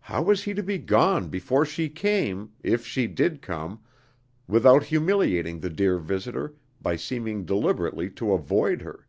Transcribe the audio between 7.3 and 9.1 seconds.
deliberately to avoid her?